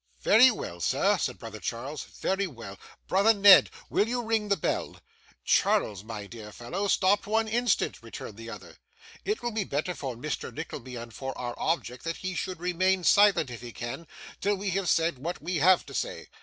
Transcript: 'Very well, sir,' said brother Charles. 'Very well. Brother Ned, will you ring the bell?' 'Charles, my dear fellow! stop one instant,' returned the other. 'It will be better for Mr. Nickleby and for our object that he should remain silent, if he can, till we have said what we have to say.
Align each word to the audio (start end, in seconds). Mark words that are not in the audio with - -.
'Very 0.23 0.49
well, 0.49 0.79
sir,' 0.79 1.15
said 1.19 1.37
brother 1.37 1.59
Charles. 1.59 2.05
'Very 2.05 2.47
well. 2.47 2.75
Brother 3.07 3.35
Ned, 3.35 3.69
will 3.87 4.07
you 4.07 4.23
ring 4.23 4.49
the 4.49 4.57
bell?' 4.57 4.99
'Charles, 5.45 6.03
my 6.03 6.25
dear 6.25 6.51
fellow! 6.51 6.87
stop 6.87 7.27
one 7.27 7.47
instant,' 7.47 8.01
returned 8.01 8.35
the 8.35 8.49
other. 8.49 8.77
'It 9.25 9.43
will 9.43 9.51
be 9.51 9.63
better 9.63 9.93
for 9.93 10.15
Mr. 10.15 10.51
Nickleby 10.51 10.95
and 10.95 11.13
for 11.13 11.37
our 11.37 11.53
object 11.55 12.03
that 12.03 12.17
he 12.17 12.33
should 12.33 12.59
remain 12.59 13.03
silent, 13.03 13.51
if 13.51 13.61
he 13.61 13.71
can, 13.71 14.07
till 14.39 14.55
we 14.55 14.71
have 14.71 14.89
said 14.89 15.19
what 15.19 15.39
we 15.39 15.57
have 15.57 15.85
to 15.85 15.93
say. 15.93 16.29